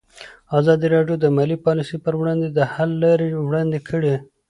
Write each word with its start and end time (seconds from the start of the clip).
ازادي 0.59 0.87
راډیو 0.95 1.15
د 1.19 1.25
مالي 1.35 1.57
پالیسي 1.65 1.97
پر 2.05 2.13
وړاندې 2.19 2.47
د 2.51 2.59
حل 2.73 2.91
لارې 3.03 3.27
وړاندې 3.47 3.79
کړي. 3.89 4.15